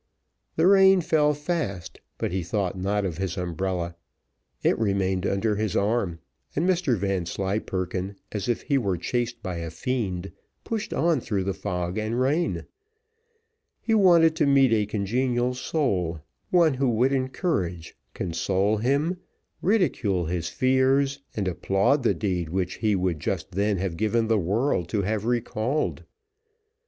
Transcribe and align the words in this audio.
The 0.55 0.65
rain 0.65 1.01
fell 1.01 1.35
fast, 1.35 1.99
but 2.17 2.31
he 2.31 2.41
thought 2.41 2.75
not 2.75 3.05
of 3.05 3.19
his 3.19 3.37
umbrella, 3.37 3.95
it 4.63 4.75
remained 4.79 5.27
under 5.27 5.57
his 5.57 5.75
arm, 5.75 6.17
and 6.55 6.67
Mr 6.67 6.97
Vanslyperken, 6.97 8.15
as 8.31 8.49
if 8.49 8.63
he 8.63 8.79
were 8.79 8.97
chased 8.97 9.43
by 9.43 9.57
a 9.57 9.69
fiend, 9.69 10.31
pushed 10.63 10.91
on 10.91 11.19
through 11.21 11.43
the 11.43 11.53
fog 11.53 11.99
and 11.99 12.19
rain; 12.19 12.65
he 13.79 13.93
wanted 13.93 14.35
to 14.37 14.47
meet 14.47 14.73
a 14.73 14.87
congenial 14.87 15.53
soul, 15.53 16.21
one 16.49 16.73
who 16.73 16.89
would 16.89 17.11
encourage, 17.11 17.95
console 18.15 18.77
him, 18.77 19.17
ridicule 19.61 20.25
his 20.25 20.49
fears, 20.49 21.19
and 21.35 21.47
applaud 21.47 22.01
the 22.01 22.15
deed 22.15 22.49
which 22.49 22.77
he 22.81 22.95
would 22.95 23.19
just 23.19 23.51
then 23.51 23.77
have 23.77 23.97
given 23.97 24.27
the 24.27 24.39
world 24.39 24.89
to 24.89 25.03
have 25.03 25.25
recalled. 25.25 26.05